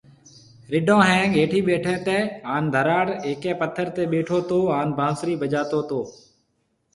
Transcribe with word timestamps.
رڍون 0.71 1.01
ۿينگ 1.07 1.31
هيٺي 1.39 1.59
ٻيٺي 1.67 1.93
تي 2.07 2.15
هان 2.49 2.63
ڌراڙ 2.73 3.05
هيڪي 3.27 3.51
پٿر 3.61 3.85
تي 3.95 4.03
ٻيٺو 4.11 4.37
تو 4.49 4.57
هان 4.73 4.87
بانسري 4.97 5.35
بجاتو 5.41 5.79
تو 5.89 6.01